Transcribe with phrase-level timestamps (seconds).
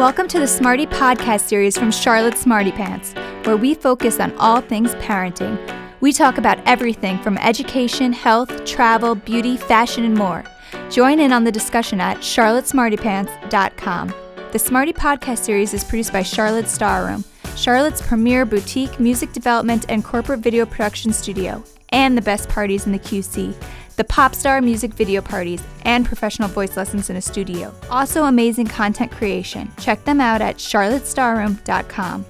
[0.00, 3.12] Welcome to the Smarty Podcast series from Charlotte Smarty Pants,
[3.44, 5.58] where we focus on all things parenting.
[6.00, 10.42] We talk about everything from education, health, travel, beauty, fashion, and more.
[10.88, 14.14] Join in on the discussion at charlottesmartypants.com.
[14.52, 17.22] The Smarty Podcast series is produced by Charlotte Starroom,
[17.54, 22.92] Charlotte's premier boutique music development and corporate video production studio, and the best parties in
[22.92, 23.54] the QC
[24.00, 27.74] the pop star music video parties, and professional voice lessons in a studio.
[27.90, 29.70] Also, amazing content creation.
[29.78, 32.24] Check them out at charlottestarroom.com.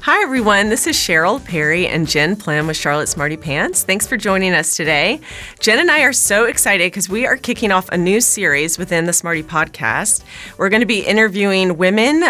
[0.00, 0.68] Hi, everyone.
[0.68, 3.84] This is Cheryl Perry and Jen Plim with Charlotte Smarty Pants.
[3.84, 5.20] Thanks for joining us today.
[5.60, 9.04] Jen and I are so excited because we are kicking off a new series within
[9.04, 10.24] the Smarty Podcast.
[10.58, 12.24] We're going to be interviewing women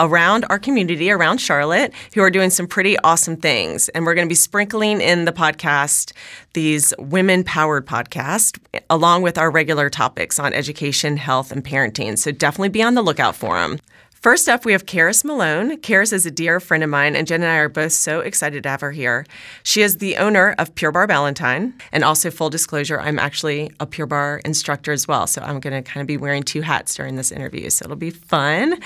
[0.00, 3.88] around our community, around Charlotte, who are doing some pretty awesome things.
[3.90, 6.12] And we're going to be sprinkling in the podcast
[6.52, 8.58] these women powered podcasts
[8.90, 12.18] along with our regular topics on education, health, and parenting.
[12.18, 13.78] So definitely be on the lookout for them.
[14.20, 15.76] First up, we have Karis Malone.
[15.78, 18.64] Karis is a dear friend of mine, and Jen and I are both so excited
[18.64, 19.24] to have her here.
[19.62, 23.86] She is the owner of Pure Barre Ballantyne, and also full disclosure, I'm actually a
[23.86, 25.28] Pure Barre instructor as well.
[25.28, 27.96] So I'm going to kind of be wearing two hats during this interview, so it'll
[27.96, 28.80] be fun.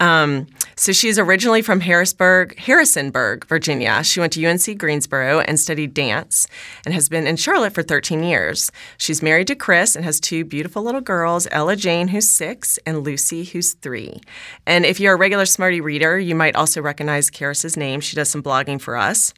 [0.00, 4.02] Um, so she's originally from Harrisburg, Harrisonburg, Virginia.
[4.02, 6.46] She went to UNC Greensboro and studied dance,
[6.84, 8.72] and has been in Charlotte for 13 years.
[8.98, 13.04] She's married to Chris and has two beautiful little girls, Ella Jane, who's six, and
[13.04, 14.20] Lucy, who's three.
[14.66, 18.00] And if you're a regular Smarty reader, you might also recognize Karis's name.
[18.00, 19.32] She does some blogging for us.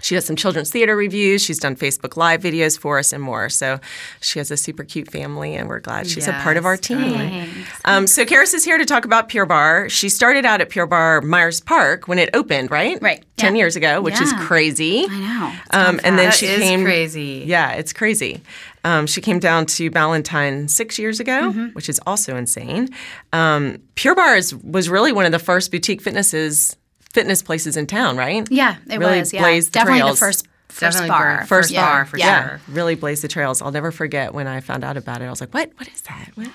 [0.00, 1.42] She does some children's theater reviews.
[1.42, 3.48] She's done Facebook Live videos for us and more.
[3.48, 3.80] So
[4.20, 6.76] she has a super cute family, and we're glad she's yes, a part of our
[6.76, 7.50] team.
[7.84, 9.88] Um, so Karis is here to talk about Pure Barre.
[9.88, 13.00] She started out at Pure Barre Myers Park when it opened, right?
[13.02, 13.24] Right.
[13.36, 13.60] Ten yeah.
[13.60, 14.22] years ago, which yeah.
[14.22, 15.06] is crazy.
[15.08, 15.46] I know.
[15.70, 16.84] Um, and then that she is came.
[16.84, 17.44] crazy.
[17.46, 18.40] Yeah, it's crazy.
[18.84, 21.66] Um, she came down to Ballantyne six years ago, mm-hmm.
[21.68, 22.88] which is also insane.
[23.32, 26.76] Um, Pure Barre is, was really one of the first boutique fitnesses
[27.18, 28.46] fitness places in town, right?
[28.50, 29.32] Yeah, it really was.
[29.32, 30.18] Yeah, blazed the definitely trails.
[30.18, 30.48] the first.
[30.68, 31.90] First Definitely bar, first yeah.
[31.90, 32.60] bar for yeah, sure.
[32.68, 33.62] really blazed the trails.
[33.62, 35.24] I'll never forget when I found out about it.
[35.24, 35.72] I was like, "What?
[35.78, 36.50] What is that?" What?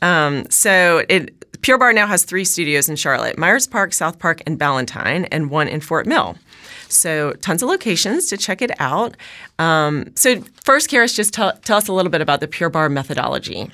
[0.00, 4.42] Um, so it Pure Barre now has three studios in Charlotte: Myers Park, South Park,
[4.46, 6.36] and Ballantyne, and one in Fort Mill.
[6.88, 9.14] So tons of locations to check it out.
[9.58, 12.88] Um, so first, Karis, just tell, tell us a little bit about the Pure Barre
[12.88, 13.70] methodology.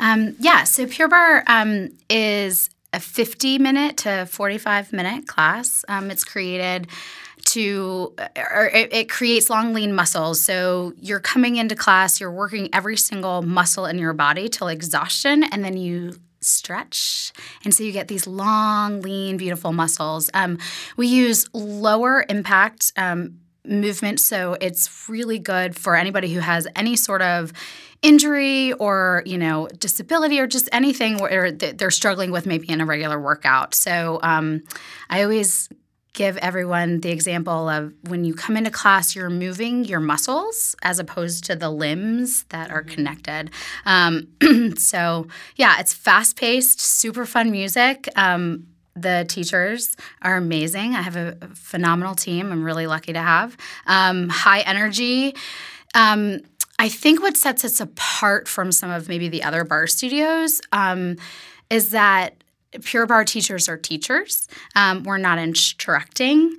[0.00, 5.84] Um, yeah, so Pure Barre um, is a 50 minute to 45 minute class.
[5.88, 6.88] Um, it's created
[7.44, 10.40] to or it, it, creates long lean muscles.
[10.40, 15.42] So you're coming into class you're working every single muscle in your body till exhaustion
[15.44, 17.32] and then you stretch.
[17.64, 20.30] And so you get these long lean beautiful muscles.
[20.34, 20.58] Um,
[20.96, 24.20] we use lower impact um, movement.
[24.20, 27.52] So it's really good for anybody who has any sort of
[28.02, 32.86] injury or you know disability or just anything where they're struggling with maybe in a
[32.86, 33.74] regular workout.
[33.74, 34.62] So um,
[35.08, 35.68] i always
[36.14, 40.98] give everyone the example of when you come into class you're moving your muscles as
[40.98, 42.94] opposed to the limbs that are mm-hmm.
[42.94, 43.50] connected.
[43.86, 44.28] Um,
[44.76, 48.08] so yeah it's fast paced super fun music.
[48.16, 50.94] Um, the teachers are amazing.
[50.94, 52.52] I have a phenomenal team.
[52.52, 55.34] I'm really lucky to have um, high energy.
[55.94, 56.40] Um,
[56.78, 61.16] I think what sets us apart from some of maybe the other bar studios um,
[61.70, 62.42] is that
[62.82, 64.48] Pure Barre teachers are teachers.
[64.74, 66.56] Um, we're not instructing.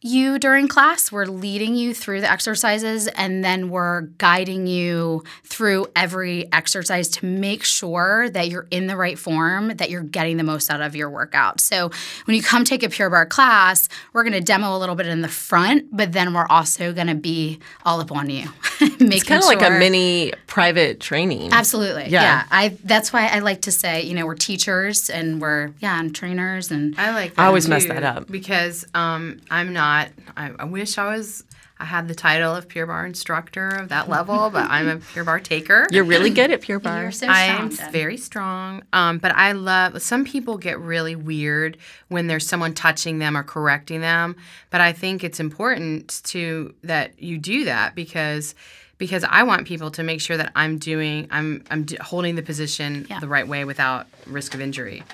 [0.00, 1.10] You during class.
[1.10, 7.26] We're leading you through the exercises and then we're guiding you through every exercise to
[7.26, 10.94] make sure that you're in the right form, that you're getting the most out of
[10.94, 11.60] your workout.
[11.60, 11.90] So
[12.26, 15.08] when you come take a Pure Barre class, we're going to demo a little bit
[15.08, 18.44] in the front, but then we're also going to be all up on you.
[18.80, 19.56] it's kind of sure.
[19.56, 21.52] like a mini private training.
[21.52, 22.04] Absolutely.
[22.04, 22.22] Yeah.
[22.22, 22.44] yeah.
[22.52, 26.14] I that's why I like to say, you know, we're teachers and we're yeah, and
[26.14, 30.08] trainers and I like I always mess that up because um, I'm not not.
[30.36, 31.44] I, I wish I was.
[31.80, 35.24] I had the title of Pure barre instructor of that level, but I'm a Pure
[35.24, 35.86] barre taker.
[35.92, 37.02] You're really good at Pure bar.
[37.02, 38.82] You're so I'm very strong.
[38.92, 40.02] Um, but I love.
[40.02, 41.76] Some people get really weird
[42.08, 44.34] when there's someone touching them or correcting them.
[44.70, 48.56] But I think it's important to that you do that because
[48.98, 52.42] because I want people to make sure that I'm doing I'm I'm d- holding the
[52.42, 53.20] position yeah.
[53.20, 55.04] the right way without risk of injury.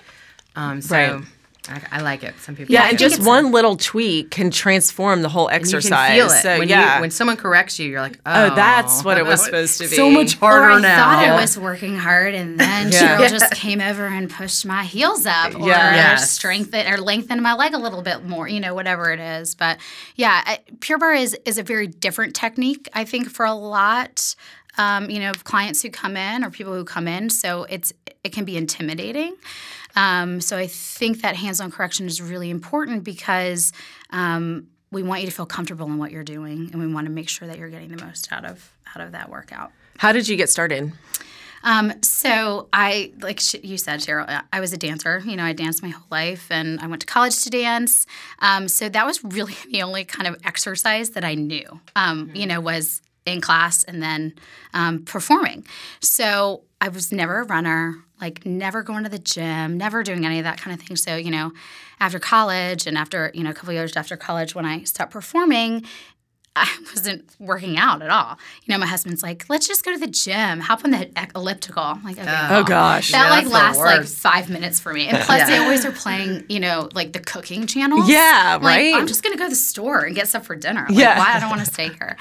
[0.57, 0.97] Um, so.
[0.97, 1.25] Right.
[1.69, 2.39] I, I, like it.
[2.41, 2.73] Some people.
[2.73, 5.93] Yeah, and just one little tweak can transform the whole exercise.
[5.93, 6.43] And you can feel it.
[6.43, 9.25] So when yeah, you, when someone corrects you, you're like, oh, oh that's what it
[9.25, 9.97] was supposed to be.
[9.97, 10.97] So much harder or I now.
[10.97, 13.19] thought I was working hard, and then yeah.
[13.19, 16.31] Cheryl just came over and pushed my heels up, or yes.
[16.31, 18.47] strengthened or lengthened my leg a little bit more.
[18.47, 19.55] You know, whatever it is.
[19.55, 19.79] But
[20.17, 22.89] yeah, Pure Barre is is a very different technique.
[22.93, 24.35] I think for a lot
[24.79, 27.31] um, you know, of clients who come in or people who come in.
[27.31, 27.93] So it's
[28.23, 29.37] it can be intimidating.
[29.97, 33.73] Um, so I think that hands-on correction is really important because
[34.11, 37.13] um, we want you to feel comfortable in what you're doing, and we want to
[37.13, 39.71] make sure that you're getting the most out of out of that workout.
[39.99, 40.93] How did you get started?
[41.63, 45.23] Um, so I, like sh- you said, Cheryl, I- I was a dancer.
[45.25, 48.07] You know, I danced my whole life, and I went to college to dance.
[48.41, 51.81] Um, so that was really the only kind of exercise that I knew.
[51.97, 54.35] Um, You know, was in class and then
[54.73, 55.67] um, performing.
[56.01, 57.97] So I was never a runner.
[58.21, 60.97] Like never going to the gym, never doing any of that kind of thing.
[60.97, 61.53] So you know,
[62.01, 65.85] after college and after you know a couple years after college, when I stopped performing,
[66.57, 68.39] I wasn't working out at all.
[68.65, 70.61] You know, my husband's like, let's just go to the gym.
[70.61, 71.83] Hop on the elliptical.
[71.83, 72.29] I'm like, okay.
[72.31, 73.11] Oh well, gosh.
[73.11, 75.09] That Yeah, like lasts like five minutes for me.
[75.09, 78.09] And plus, they always are playing, you know, like the cooking channels.
[78.09, 78.95] Yeah, Like, right?
[78.95, 80.87] I'm just gonna go to the store and get stuff for dinner.
[80.89, 81.19] Like, Yeah.
[81.19, 82.17] why I don't want to stay here.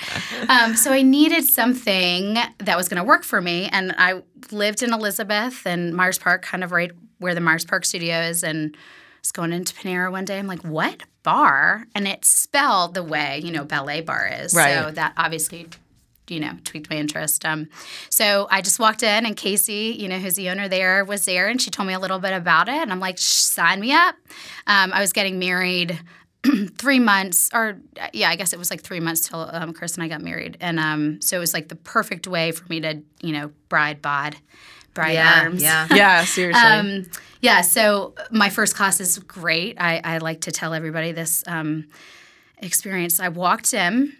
[0.50, 4.94] Um, so I needed something that was gonna work for me, and I lived in
[4.94, 8.76] Elizabeth and Myers Park, kind of right where the Myers Park studio is, and
[9.24, 10.38] was going into Panera one day.
[10.38, 11.88] I'm like, what bar?
[11.96, 14.54] And it's spelled the way you know ballet bar is.
[14.86, 15.68] So that obviously
[16.30, 17.46] you know, tweaked my interest.
[17.46, 17.68] Um,
[18.10, 21.48] so I just walked in, and Casey, you know, who's the owner there, was there,
[21.48, 24.16] and she told me a little bit about it, and I'm like, sign me up.
[24.68, 26.00] Um, I was getting married
[26.78, 27.78] three months, or
[28.14, 30.58] yeah, I guess it was like three months till um, Chris and I got married,
[30.60, 34.02] and um, so it was like the perfect way for me to, you know, bride
[34.02, 34.38] bod,
[34.94, 35.62] bride Yeah, arms.
[35.62, 35.88] yeah.
[35.96, 36.62] Yeah, seriously.
[36.62, 37.06] Um,
[37.42, 39.76] yeah, so my first class is great.
[39.80, 41.88] I, I like to tell everybody this um,
[42.60, 43.20] experience.
[43.20, 44.14] I walked in,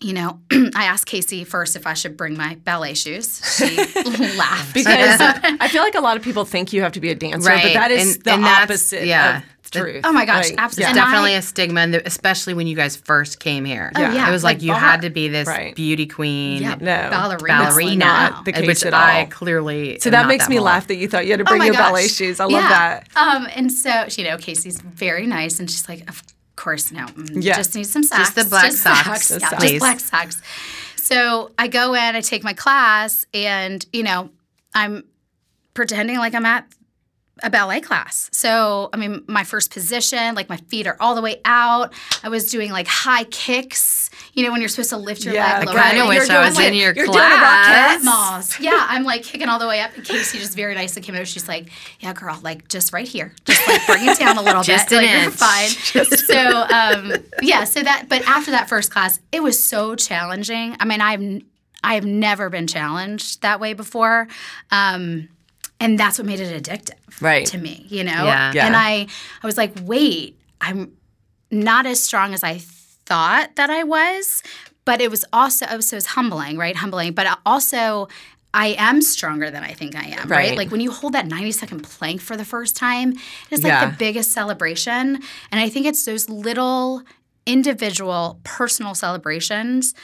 [0.00, 3.42] you know, I asked Casey first if I should bring my ballet shoes.
[3.58, 3.76] She
[4.38, 4.72] laughed.
[4.72, 7.50] because I feel like a lot of people think you have to be a dancer,
[7.50, 9.42] but that is And- the and opposite yeah.
[9.76, 10.00] Of truth.
[10.04, 10.82] Oh my gosh, Like, absolutely.
[10.82, 10.88] yeah.
[10.88, 13.90] And Definitely I- a stigma, and the- especially when you guys first came here.
[13.94, 14.80] Oh, yeah, It was like, like you bar.
[14.80, 15.74] had to be this Right.
[15.74, 17.08] beauty queen, yeah, No.
[17.10, 17.64] ballerina.
[17.64, 19.26] ballerina, not the case which at I all.
[19.26, 19.98] clearly.
[20.00, 20.66] So am that not makes me mold.
[20.66, 21.88] laugh that you thought you had to Oh bring my your gosh.
[21.88, 22.40] ballet shoes.
[22.40, 22.68] I love Yeah.
[22.68, 23.08] that.
[23.16, 26.22] Um, and so, you know, Casey's very nice, and she's like, of
[26.56, 27.56] course, no, mm, Yeah.
[27.56, 28.20] just need some socks.
[28.20, 30.42] Just the black socks, Yeah, Just just black socks.
[30.96, 34.30] So I go in, I take my class, and, you know,
[34.74, 35.04] I'm
[35.74, 36.66] pretending like I'm at
[37.42, 38.28] a ballet class.
[38.32, 41.92] So, I mean, my first position, like my feet are all the way out.
[42.22, 45.58] I was doing like high kicks, you know, when you're supposed to lift your Yeah,
[45.60, 45.68] leg.
[45.68, 45.80] I lower.
[45.82, 48.04] kinda You're wish I doing, was like, in your you're doing a class.
[48.04, 48.60] Moss.
[48.60, 49.94] Yeah, I'm like kicking all the way up.
[49.96, 51.24] And Casey just very nicely came over.
[51.24, 51.70] She's like,
[52.00, 55.02] "Yeah, girl, like just right here, just like bring it down a little Just bit.
[55.02, 56.12] an like, you're inch.
[56.12, 58.06] fine." so um, yeah, so that.
[58.08, 60.76] But after that first class, it was so challenging.
[60.80, 61.42] I mean, I've
[61.82, 64.28] I have never been challenged that way before.
[64.70, 65.28] Um,
[65.80, 67.46] and that's what made it addictive Right.
[67.46, 68.24] to me, you know?
[68.24, 68.52] Yeah.
[68.54, 68.66] Yeah.
[68.66, 69.06] And I
[69.42, 70.92] I was like, wait, I'm
[71.50, 72.58] not as strong as I
[73.06, 74.42] thought that I was,
[74.84, 76.76] but it was also oh, so it was humbling, right?
[76.76, 78.08] Humbling, but also
[78.52, 80.48] I am stronger than I think I am, right?
[80.50, 80.56] Right.
[80.56, 83.14] Like when you hold that 90 second plank for the first time,
[83.50, 83.90] it's like Yeah.
[83.90, 85.20] the biggest celebration.
[85.52, 87.02] And I think it's those little
[87.46, 89.94] individual personal celebrations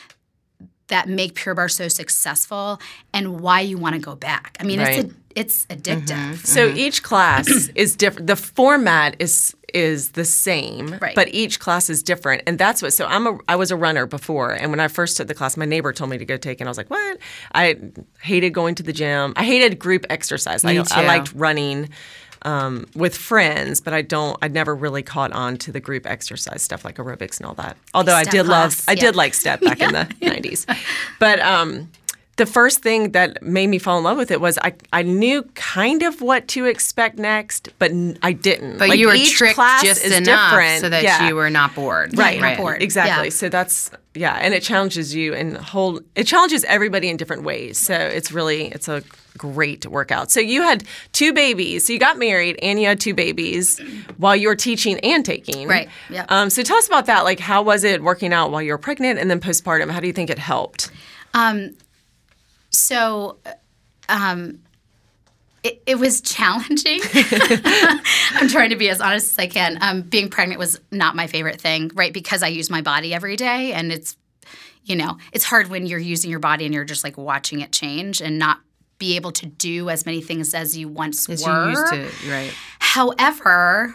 [0.88, 2.81] that make Pure Barre so successful
[3.12, 4.56] and why you want to go back.
[4.61, 4.99] I mean, Right.
[5.05, 6.44] it's a, it's addictive.
[6.44, 7.47] So each class
[7.77, 8.27] is different.
[8.27, 11.15] The format is is the same, Right.
[11.15, 12.93] but each class is different, and that's what.
[12.94, 15.56] So I'm a I was a runner before, and when I first took the class,
[15.56, 17.19] my neighbor told me to go take, it, and I was like, what?
[17.55, 17.77] I
[18.23, 19.35] hated going to the gym.
[19.37, 20.65] I hated group exercise.
[20.65, 21.91] Me I, I liked running.
[22.43, 24.38] Um, with friends, but I don't.
[24.40, 27.76] I never really caught on to the group exercise stuff like aerobics and all that.
[27.93, 30.64] Although I Step did love, class, I did like step back in the '90s.
[31.19, 31.90] But um,
[32.37, 35.43] the first thing that made me fall in love with it was I, I knew
[35.55, 38.76] kind of what to expect next, but n- I didn't.
[38.78, 40.81] But Like, you were each tricked class just is enough different.
[40.83, 41.28] so that Yeah.
[41.28, 42.16] you were not bored.
[42.16, 42.83] Right, not bored.
[42.83, 43.26] Exactly.
[43.28, 43.31] Yeah.
[43.31, 46.00] So that's yeah, and it challenges you and whole.
[46.14, 47.78] It challenges everybody in different ways.
[47.78, 49.02] So it's really it's a
[49.38, 50.31] great workout.
[50.31, 51.87] So you had two babies.
[51.87, 53.78] So you got married and you had two babies
[54.16, 55.69] while you were teaching and taking.
[55.69, 56.31] Right, yep.
[56.31, 57.25] Um, so tell us about that.
[57.25, 59.90] Like, how was it working out while you were pregnant and then postpartum?
[59.90, 60.90] How do you think it helped?
[61.35, 61.76] Um,
[62.76, 63.38] so,
[64.09, 64.61] um,
[65.62, 67.00] it, it was challenging.
[68.35, 69.78] I'm trying to be as honest as I can.
[69.80, 72.12] Um, being pregnant was not my favorite thing, right?
[72.12, 74.16] Because I use my body every day, and it's,
[74.85, 77.73] you know, it's hard when you're using your body and you're just like watching it
[77.73, 78.61] change and not
[78.99, 81.64] be able to do as many things as you once As were.
[81.64, 82.54] you used to, right?
[82.78, 83.95] However,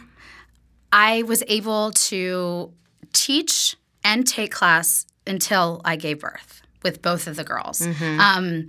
[0.91, 2.73] I was able to
[3.13, 7.79] teach and take class until I gave birth with both of the girls.
[7.81, 8.19] Mm-hmm.
[8.19, 8.67] Um,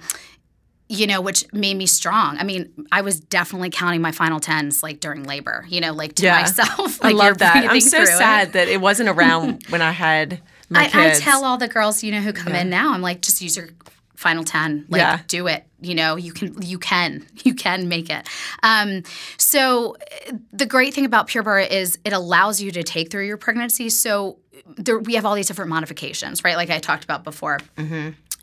[0.89, 2.37] you know, which made me strong.
[2.39, 6.15] I mean, I was definitely counting my final tens like during labor, you know, like
[6.17, 6.41] to Yeah.
[6.41, 6.99] myself.
[7.05, 7.65] I love that.
[7.71, 8.19] I'm so through it.
[8.19, 12.03] sad that it wasn't around when I had my I, I tell all the girls,
[12.03, 13.69] you know, who come in now, I'm like, just use your
[14.15, 15.19] final 10 like Yeah.
[15.27, 18.29] do it you know you can you can you can make it
[18.63, 19.03] um,
[19.37, 19.97] so
[20.53, 23.89] the great thing about pure barre is it allows you to take through your pregnancy
[23.91, 24.39] so
[24.77, 27.59] there, we have all these different modifications right like i talked about before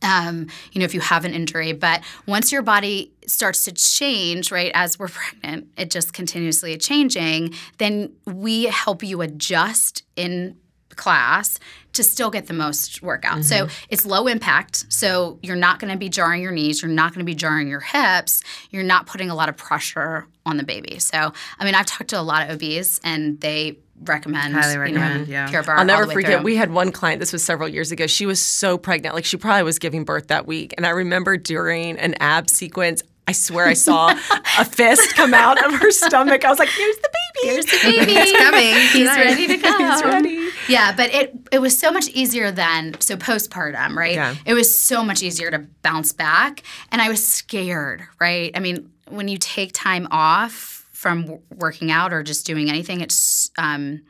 [0.01, 1.73] um, you know, if you have an injury.
[1.73, 7.53] But once your body starts to change, right, as we're pregnant, it just continuously changing,
[7.77, 10.57] then we help you adjust in
[10.95, 11.59] class
[11.93, 13.43] to still get the most workout.
[13.45, 14.85] So it's low impact.
[14.89, 16.81] So you're not going to be jarring your knees.
[16.81, 18.43] You're not going to be jarring your hips.
[18.69, 20.99] You're not putting a lot of pressure on the baby.
[20.99, 24.77] So, I mean, I've talked to a lot of OBs and they recommend, Highly you
[24.77, 25.49] know, recommend, yeah.
[25.49, 26.31] Pure Barre I'll never all the way forget.
[26.39, 26.43] through.
[26.45, 27.19] We had one client.
[27.19, 28.07] This was several years ago.
[28.07, 30.73] She was so pregnant, like she probably was giving birth that week.
[30.77, 34.09] And I remember during an ab sequence, I swear I saw
[34.57, 36.43] a fist come out of her stomach.
[36.43, 37.15] I was like, "Here's the baby."
[37.53, 38.11] Here's the baby.
[38.13, 38.73] It's coming.
[38.91, 39.17] He's Nice.
[39.17, 39.77] ready to go.
[39.91, 40.49] He's ready.
[40.67, 42.99] Yeah, but it it was so much easier then.
[42.99, 44.15] So postpartum, right?
[44.15, 44.35] Yeah.
[44.47, 48.51] It was so much easier to bounce back, and I was scared, right?
[48.55, 53.51] I mean, when you take time off from working out or just doing anything, it's
[53.57, 54.01] um,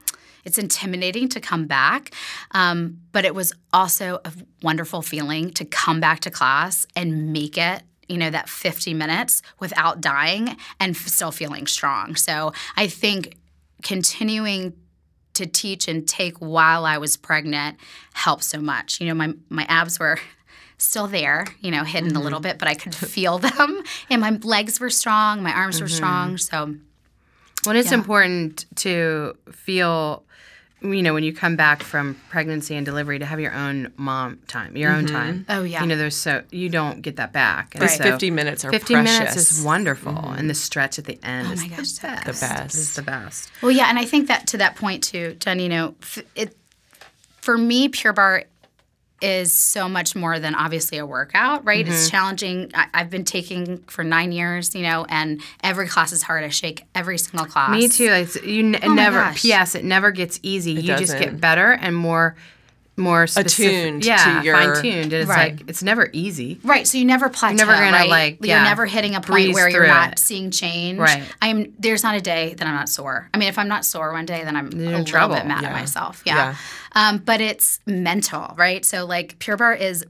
[0.43, 2.11] it's intimidating to come back,
[2.51, 4.31] um, but it was also a
[4.63, 7.83] wonderful feeling to come back to class and make it.
[8.07, 12.15] You know that 50 minutes without dying and f- still feeling strong.
[12.15, 13.37] So I think
[13.83, 14.73] continuing
[15.39, 17.77] to teach and take while I was pregnant
[18.13, 19.01] helped so much.
[19.01, 20.19] You know, my my abs were
[20.77, 22.23] still there, you know, hidden a mm-hmm.
[22.23, 23.83] little bit, but I could feel them.
[24.09, 25.95] And my legs were strong, my arms were mm-hmm.
[25.95, 26.37] strong.
[26.37, 26.75] So
[27.65, 27.97] Well, it's Yeah.
[27.97, 30.23] important to feel,
[30.81, 34.39] you know, when you come back from pregnancy and delivery to have your own mom
[34.47, 35.15] time, your own mm-hmm.
[35.15, 35.45] time.
[35.49, 35.81] Oh, yeah.
[35.81, 37.75] You know, there's so you don't get that back.
[37.75, 39.19] And Those so 50 minutes are 50 precious.
[39.19, 40.47] minutes is wonderful, and mm-hmm.
[40.47, 42.25] the stretch at the oh end Oh is my gosh, the best.
[42.25, 42.75] The best.
[42.75, 43.51] Is the best.
[43.61, 46.55] Well, yeah, and I think that to that point too, Jen, you know, f- it
[47.41, 48.43] for me, Pure Barre
[49.21, 51.83] is so much more than obviously a workout, right?
[51.85, 51.93] Mm-hmm.
[51.93, 52.71] It's challenging.
[52.73, 56.43] I, I've been taking for nine years, you know, and every class is hard.
[56.43, 57.71] I shake every single class.
[57.71, 58.05] Me too.
[58.11, 59.17] It's, you n- Oh never.
[59.19, 59.41] gosh.
[59.41, 59.75] P.S.
[59.75, 60.71] It never gets easy.
[60.73, 61.19] you just doesn't.
[61.21, 62.35] get better and more,
[62.99, 63.65] more specific.
[63.73, 65.13] Attuned to yeah, your- fine tuned.
[65.13, 65.53] It's Right.
[65.59, 66.59] like it's never easy.
[66.63, 67.55] Right, so you never plateau.
[67.55, 68.09] never gonna, right?
[68.09, 70.19] like, you're never hitting a point where you're not it.
[70.19, 70.99] seeing change.
[70.99, 71.23] Right.
[71.41, 71.73] I'm.
[71.79, 73.29] There's not a day that I'm not sore.
[73.33, 75.35] I mean, if I'm not sore one day, then I'm in a little trouble.
[75.35, 75.69] bit mad Yeah.
[75.69, 76.21] at myself.
[76.25, 76.35] Yeah.
[76.35, 76.55] Yeah.
[76.93, 78.83] Um, but it's mental, right?
[78.85, 80.05] So like Pure Barre is.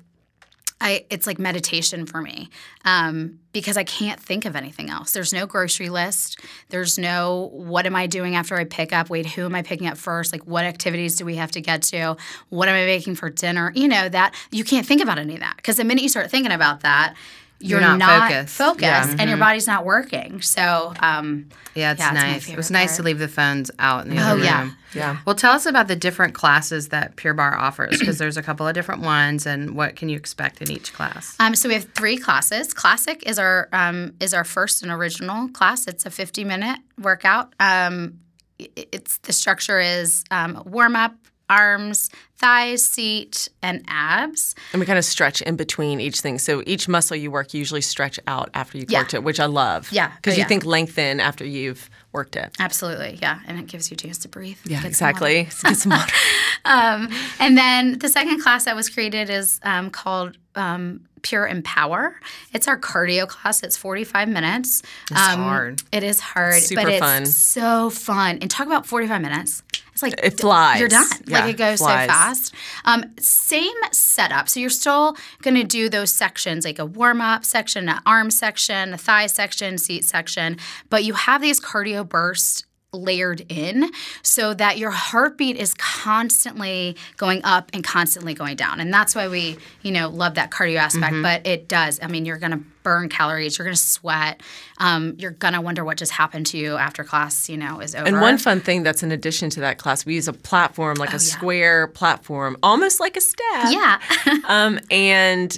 [0.82, 2.50] I, it's like meditation for me
[2.86, 5.12] um, because I can't think of anything else.
[5.12, 6.40] There's no grocery list.
[6.70, 9.10] There's no what am I doing after I pick up?
[9.10, 10.32] Wait, who am I picking up first?
[10.32, 12.16] Like what activities do we have to get to?
[12.50, 13.74] What am I making for dinner?
[13.76, 16.32] You know that you can't think about any of that because the minute you start
[16.32, 17.16] thinking about that,
[17.62, 18.56] you're, You're not not, focused.
[18.56, 19.04] focused, Yeah.
[19.06, 19.20] Mm-hmm.
[19.20, 20.42] and your body's not working.
[20.42, 22.48] So um, Yeah, it's Yeah, nice.
[22.50, 22.98] it was nice part.
[22.98, 24.44] to leave the phones out in the Oh, other room.
[24.46, 24.70] yeah.
[24.94, 25.18] Yeah.
[25.26, 28.68] Well, tell us about the different classes that Pure Barre offers because there's a couple
[28.68, 31.36] of different ones, and what can you expect in each class?
[31.40, 32.74] Um, so we have three classes.
[32.74, 35.86] Classic is our um, is our first and original class.
[35.88, 37.54] It's a 50 minute workout.
[37.60, 38.20] Um,
[38.58, 41.14] it's the structure is um, warm up,
[41.50, 44.56] arms, thighs, seat, and abs.
[44.72, 46.38] And we kind of stretch in between each thing.
[46.40, 49.00] So each muscle you work, you usually stretch out after you've Yeah.
[49.00, 49.92] worked it, which I love.
[49.92, 50.12] Yeah.
[50.16, 50.48] Because Oh, you yeah.
[50.48, 52.56] think lengthen after you've worked it.
[52.60, 54.58] Absolutely, yeah, and it gives you a chance to breathe.
[54.66, 55.26] Yeah, Get some water.
[55.28, 55.70] exactly.
[55.70, 56.14] Get some water.
[56.66, 62.20] Um, and then the second class that was created is um, called um, Pure Empower.
[62.54, 63.64] It's our cardio class.
[63.64, 64.84] It's 45 minutes.
[65.10, 65.82] It's hard.
[65.94, 67.26] It is hard, Super but it's fun.
[67.26, 68.40] so fun.
[68.42, 69.64] And talk about 45 minutes.
[70.02, 70.80] It's like It flies.
[70.80, 71.08] You're done.
[71.28, 72.08] Yeah, like it goes flies.
[72.08, 72.54] so fast.
[72.86, 74.48] Um, same setup.
[74.50, 78.32] So you're still going to do those sections, like a warm up section, an arm
[78.32, 80.58] section, a thigh section, seat section,
[80.90, 83.92] but you have these cardio bursts layered in
[84.24, 89.28] so that your heartbeat is constantly going up and constantly going down and that's why
[89.28, 91.22] we you know love that cardio aspect Mm-hmm.
[91.22, 94.42] but it does i mean you're going to burn calories you're going to sweat
[94.80, 97.94] um, you're going to wonder what just happened to you after class you know is
[97.96, 100.96] over And one fun thing that's in addition to that class, we use a platform,
[100.98, 101.36] like a Oh, yeah.
[101.38, 103.66] square platform, almost like a step.
[103.80, 104.00] yeah
[104.48, 105.50] Um, and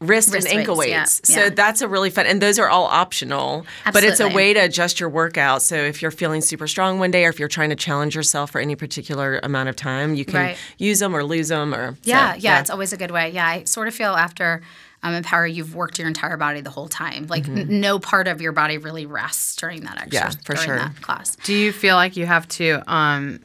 [0.00, 1.20] wrist, Wrist and ankle weights, yeah, weights.
[1.34, 1.50] So yeah.
[1.50, 3.64] that's a really fun, and those are all optional.
[3.86, 3.92] Absolutely.
[3.92, 5.62] But it's a way to adjust your workout.
[5.62, 8.50] So if you're feeling super strong one day, or if you're trying to challenge yourself
[8.50, 10.56] for any particular amount of time, you can Right.
[10.78, 11.74] use them or lose them.
[11.74, 13.30] Or so, Yeah, yeah, it's always a good way.
[13.30, 14.60] Yeah, I sort of feel after
[15.02, 15.46] um, power.
[15.46, 17.26] you've worked your entire body the whole time.
[17.28, 20.36] Like n- no part of your body really rests during that exercise.
[20.36, 20.42] Mm-hmm.
[20.42, 20.76] for during sure.
[20.78, 21.36] that class.
[21.36, 23.40] Do you feel like you have to um,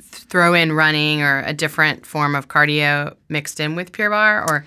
[0.00, 4.64] throw in running or a different form of cardio mixed in with Pure Barre, or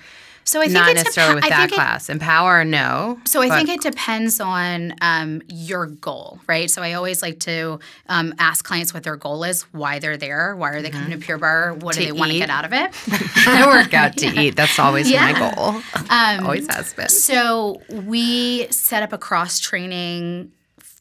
[0.47, 2.09] So I think not it necessarily depen- with I that think it- class.
[2.09, 3.19] Empower, no.
[3.25, 6.69] So I think it depends on um, your goal, right?
[6.69, 10.55] So I always like to um, ask clients what their goal is, why they're there,
[10.55, 12.63] why are they coming to Pure Barre, what To do they want to get out
[12.63, 12.91] of it.
[13.47, 14.55] I work out to eat.
[14.55, 15.81] That's always my goal.
[16.09, 17.09] Um, always has been.
[17.09, 20.51] So we set up a cross training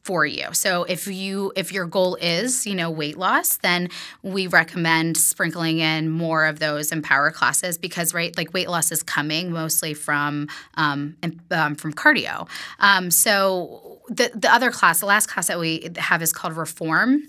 [0.05, 0.45] for you.
[0.51, 3.89] So if you if your goal is, you know, weight loss, then
[4.21, 9.01] we recommend sprinkling in more of those empower classes because right, like weight loss is
[9.01, 11.17] coming mostly from um,
[11.49, 12.47] um from cardio.
[12.77, 17.23] Um, so the the other class, the last class that we have is called Reform.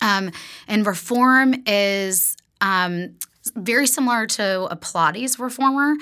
[0.00, 0.30] Um,
[0.68, 3.16] and reform is um,
[3.56, 5.94] very similar to a Pilates reformer,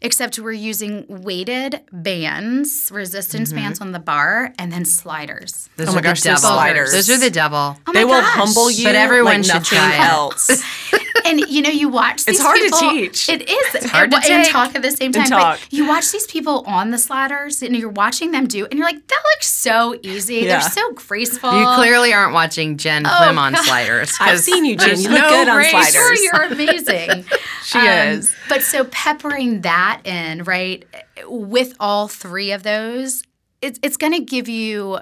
[0.00, 3.58] except we're using weighted bands, resistance mm-hmm.
[3.58, 5.68] bands on the bar, and then sliders.
[5.76, 6.56] Those Oh my are gosh, the those devil.
[6.56, 6.92] sliders.
[6.92, 7.58] Those are the devil.
[7.58, 8.34] Oh my they will gosh.
[8.34, 10.00] humble you, But everyone like should try it.
[10.00, 10.48] else.
[11.26, 13.28] And you know, you watch these It's hard to people- teach.
[13.28, 13.74] It is.
[13.74, 14.50] It's hard to and, take.
[14.52, 15.26] talk at the same And time.
[15.26, 15.58] talk.
[15.60, 18.86] But you watch these people on the sliders, and you're watching them do, and you're
[18.86, 20.36] like, that looks so easy.
[20.36, 20.60] Yeah.
[20.60, 21.58] They're so graceful.
[21.58, 23.64] You clearly aren't watching Jen Plim on Oh, God.
[23.66, 24.12] sliders.
[24.20, 25.00] I've seen you, Jen.
[25.00, 25.92] You look no good on sliders.
[25.92, 27.24] Sure, you're amazing.
[27.64, 28.32] She Um, is.
[28.48, 30.84] But so peppering that in, right,
[31.26, 33.24] with all three of those,
[33.60, 35.00] it's it's going to give you,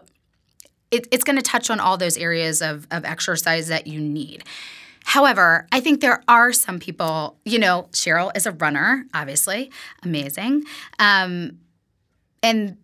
[0.91, 4.45] it, it's going to touch on all those areas of, of exercise that you need.
[5.05, 9.71] However, I think there are some people, you know, Cheryl is a runner, obviously,
[10.03, 10.65] amazing.
[10.99, 11.59] Um,
[12.43, 12.77] and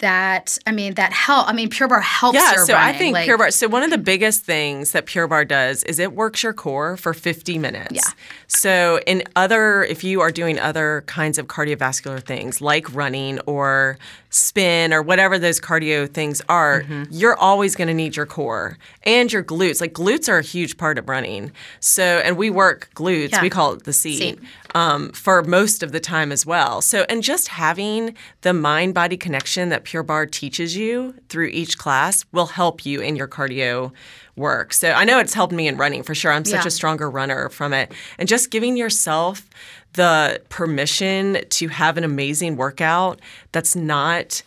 [0.00, 1.48] that, I mean, that help.
[1.48, 3.50] I mean, Pure Barre helps Yeah, so I think like- Pure Barre.
[3.52, 6.96] So one of the biggest things that Pure Barre does is it works your core
[6.96, 7.92] for 50 minutes.
[7.94, 8.02] Yeah.
[8.48, 13.98] So in other, if you are doing other kinds of cardiovascular things like running or
[14.30, 17.04] spin or whatever those cardio things are, Mm-hmm.
[17.10, 19.80] you're always going to need your core and your glutes.
[19.80, 21.52] Like glutes are a huge part of running.
[21.80, 23.30] So and we work glutes.
[23.30, 23.42] Yeah.
[23.42, 24.18] We call it the seat.
[24.18, 24.38] Seat.
[24.76, 26.80] Um, for most of the time as well.
[26.82, 31.78] So, and just having the mind body connection that Pure Barre teaches you through each
[31.78, 33.92] class will help you in your cardio
[34.34, 34.72] work.
[34.72, 36.32] So, I know it's helped me in running for sure.
[36.32, 36.66] I'm such Yeah.
[36.66, 37.92] a stronger runner from it.
[38.18, 39.48] And just giving yourself
[39.92, 43.20] the permission to have an amazing workout
[43.52, 44.42] that's not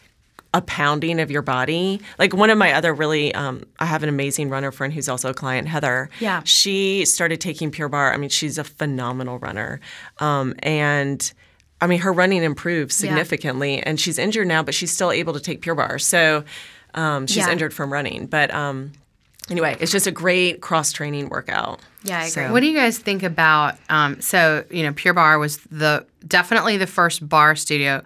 [0.58, 2.02] a pounding of your body.
[2.18, 5.30] Like one of my other really, um, I have an amazing runner friend who's also
[5.30, 6.10] a client, Heather.
[6.20, 6.42] Yeah.
[6.46, 8.12] She started taking Pure Barre.
[8.14, 9.80] I mean, she's a phenomenal runner.
[10.18, 11.32] Um, and
[11.80, 12.96] I mean, her running improved Yeah.
[13.10, 16.00] significantly, and she's injured now, but she's still able to take Pure Barre.
[16.00, 16.44] So
[16.96, 17.52] um, she's Yeah.
[17.52, 18.26] injured from running.
[18.26, 18.94] But um,
[19.52, 21.82] anyway, it's just a great cross training workout.
[22.04, 22.30] Yeah, I agree.
[22.32, 23.76] So- What do you guys think about?
[23.90, 28.02] Um, so you know, Pure Barre was the definitely the first bar studio,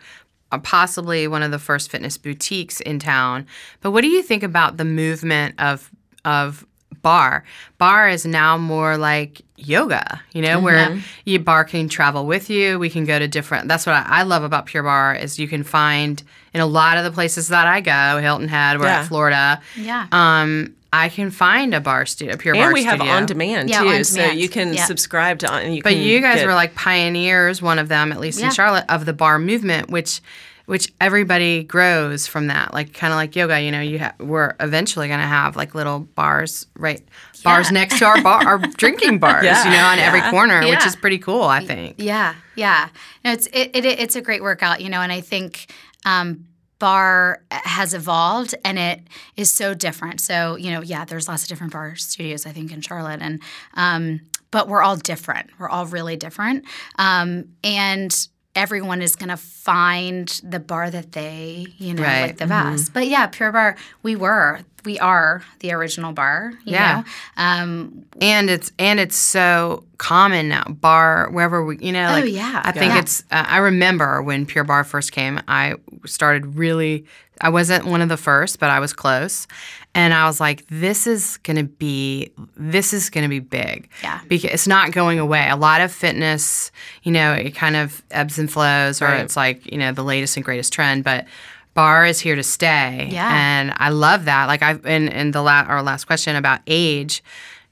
[0.60, 3.46] possibly one of the first fitness boutiques in town.
[3.82, 5.90] But what do you think about the movement of
[6.26, 6.66] of
[7.02, 7.44] bar?
[7.78, 12.78] Bar is now more like yoga, you know, where you bar can travel with you.
[12.80, 13.68] We can go to different.
[13.68, 16.22] That's what I, I love about Pure Barre is you can find
[16.54, 19.00] in a lot of the places that I go, Hilton Head, we're Yeah.
[19.02, 19.62] at Florida.
[19.78, 20.08] Yeah.
[20.12, 23.82] Um, I can find a bar studio, Pure Barre And we have on demand Yeah,
[23.82, 24.86] too, on so you can Yeah.
[24.86, 25.52] subscribe to.
[25.52, 28.48] And you But you guys get- were like pioneers, one of them, at least Yeah.
[28.48, 30.22] in Charlotte, of the bar movement, which
[30.68, 32.74] which everybody grows from that.
[32.74, 35.76] Like kind of like yoga, you know, you ha- we're eventually going to have like
[35.76, 37.02] little bars, right?
[37.44, 39.66] Bars next to our bar, our drinking bars, Yeah.
[39.66, 41.96] you know, on every corner, which is pretty cool, I think.
[41.98, 42.88] Yeah, yeah.
[43.26, 45.74] No, it's it, it it's a great workout, you know, and I think
[46.06, 46.46] um,
[46.82, 49.00] bar has evolved and it
[49.38, 50.20] is so different.
[50.20, 53.40] So you know, yeah, there's lots of different bar studios I think in Charlotte, and
[53.76, 55.50] um, but we're all different.
[55.60, 56.66] We're all really different,
[56.98, 58.12] um, and
[58.54, 62.22] everyone is going to find the bar that they you know Right.
[62.24, 62.94] like the best.
[62.94, 66.54] But yeah, Pure Barre, we were we are the original bar.
[66.66, 67.04] You Yeah.
[67.38, 67.44] know?
[67.44, 70.64] Um, And it's and it's so common now.
[70.70, 72.62] Bar wherever we, you know, like Oh, yeah.
[72.64, 73.00] I think Yeah.
[73.00, 73.24] it's.
[73.32, 75.40] Uh, I remember when Pure Barre first came.
[75.48, 77.06] I started really.
[77.44, 79.48] I wasn't one of the first, but I was close,
[79.96, 82.32] and I was like, "This is gonna be.
[82.56, 83.90] This is gonna be big.
[84.04, 84.20] Yeah.
[84.28, 85.50] because it's not going away.
[85.50, 89.22] A lot of fitness, you know, it kind of ebbs and flows, or Right.
[89.22, 91.26] it's like you know the latest and greatest trend, but."
[91.74, 93.30] Bar is here to stay, Yeah.
[93.34, 94.48] and I love that.
[94.48, 97.24] Like I've been in the la- our last question about age,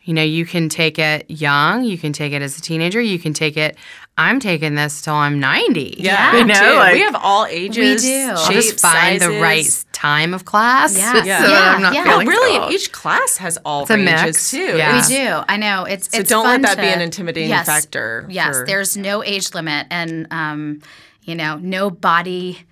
[0.03, 3.19] you know, you can take it young, you can take it as a teenager, you
[3.19, 3.75] can take it.
[4.17, 5.95] I'm taking this till I'm 90.
[5.99, 6.77] Yeah, you know, too.
[6.77, 8.03] like, we have all ages.
[8.03, 8.29] We do.
[8.31, 10.97] I'll shapes, just find the right time of class.
[10.97, 11.13] Yeah.
[11.21, 11.73] so Yeah.
[11.75, 12.03] I'm not Yeah.
[12.05, 14.51] feeling Well, really, so- each class has all It's a ranges mix.
[14.51, 14.77] too.
[14.77, 14.95] Yeah.
[14.95, 15.41] We do.
[15.47, 15.83] I know.
[15.85, 18.97] It's So it's don't let fun that be an intimidating yes, factor Yes, for- there's
[18.97, 20.81] no age limit, and um,
[21.23, 22.63] you know, no body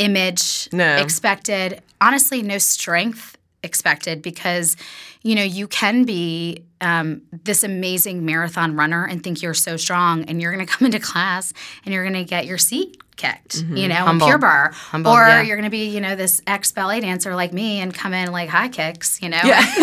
[0.00, 0.96] image No.
[0.96, 1.82] expected.
[2.00, 4.74] Honestly, no strength expected because
[5.22, 10.24] you know you can be um, this amazing marathon runner and think you're so strong
[10.24, 11.52] and you're going to come into class
[11.84, 14.28] and you're going to get your seat kicked you know Humbled.
[14.28, 15.42] in pure barre Humbled, or yeah.
[15.42, 18.32] you're going to be you know this ex ballet dancer like me and come in
[18.32, 19.60] like high kicks you know Yeah.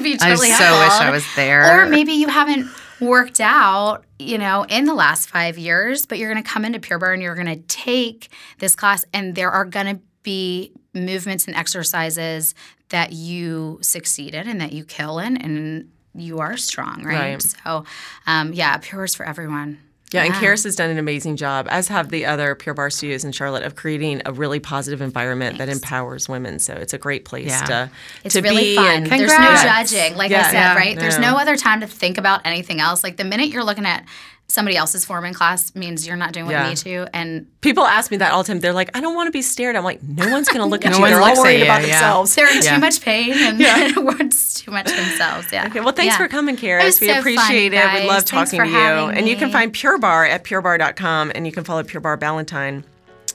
[0.00, 1.82] be I totally so wish I was there.
[1.82, 2.70] or maybe you haven't
[3.06, 6.78] worked out you know in the last five years but you're going to come into
[6.80, 10.72] pure barre and you're going to take this class and there are going to be
[10.94, 12.54] movements and exercises
[12.90, 17.42] that you succeed in and that you kill in and you are strong right, Right.
[17.42, 17.84] so
[18.26, 19.78] um, yeah pure is for everyone
[20.14, 23.24] Yeah, and Karis has done an amazing job, as have the other Pure Barre studios
[23.24, 26.58] in Charlotte, of creating a really positive environment that empowers women.
[26.58, 27.64] So it's a great place Yeah.
[27.64, 27.90] to
[28.24, 28.76] It's to really be.
[28.76, 28.86] fun.
[29.02, 30.16] and- There's no judging.
[30.16, 30.40] Like Yeah.
[30.40, 30.74] I said, Yeah.
[30.76, 30.98] right?
[30.98, 33.02] There's no other time to think about anything else.
[33.04, 34.04] Like the minute you're looking at
[34.48, 36.64] somebody else's form in class means you're not doing what Yeah.
[36.64, 37.08] you need to.
[37.16, 38.60] And People ask me that all the time.
[38.60, 40.84] They're like, "I don't want to be stared." I'm like, "No one's going to look
[40.86, 41.06] at No you.
[41.06, 41.88] They're all worried about yeah.
[41.88, 42.74] themselves." they're in Yeah.
[42.74, 43.56] too much pain and
[44.20, 45.48] it's too much themselves.
[45.50, 45.66] Yeah.
[45.68, 46.18] Okay, well, thanks Yeah.
[46.18, 47.00] for coming, It Karis.
[47.00, 47.84] We so appreciate you it.
[47.92, 48.06] We guys.
[48.06, 48.76] love Thanks talking for to you.
[48.76, 52.16] having And you can find Pure Barre at purebarre.com, and you can follow Pure Barre
[52.18, 52.84] Ballantyne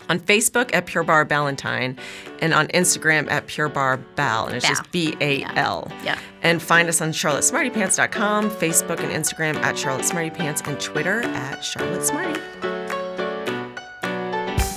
[0.10, 1.98] on Facebook at Pure Barre Ballantyne,
[2.40, 4.76] and on Instagram at Pure Barre Bal, and it's Bal.
[4.76, 5.90] just B A L.
[6.04, 6.18] Yeah.
[6.42, 11.62] And find us on charlottesmartypants.com, Facebook and Instagram at Charlotte Smarty Pants, and Twitter at
[11.62, 12.40] Charlotte Smarty.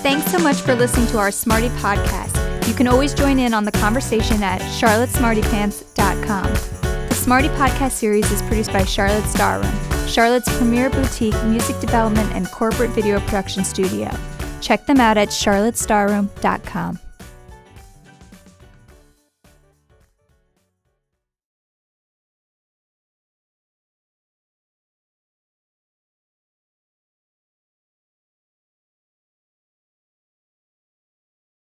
[0.03, 2.67] Thanks so much for listening to our Smarty podcast.
[2.67, 6.53] You can always join in on the conversation at charlottesmartypants.com.
[7.07, 9.73] The Smarty podcast series is produced by Charlotte Starroom,
[10.07, 14.09] Charlotte's premier boutique music development and corporate video production studio.
[14.63, 16.99] Check them out at charlottestarroom.com.